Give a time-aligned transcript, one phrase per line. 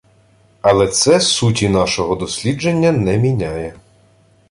[0.61, 3.79] Але це суті нашого дослідження не міняє